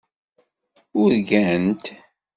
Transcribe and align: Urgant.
Urgant. 1.03 1.83